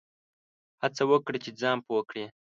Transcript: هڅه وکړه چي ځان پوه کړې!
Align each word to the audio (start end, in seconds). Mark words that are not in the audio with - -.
هڅه 0.81 1.03
وکړه 1.11 1.37
چي 1.43 1.51
ځان 1.61 1.77
پوه 1.85 2.01
کړې! 2.09 2.25